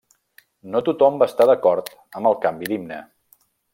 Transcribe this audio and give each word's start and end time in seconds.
No 0.75 0.79
tothom 0.87 1.19
va 1.23 1.27
estar 1.31 1.47
d'acord 1.51 1.93
amb 2.21 2.31
el 2.31 2.39
canvi 2.47 2.71
d'himne. 2.73 2.99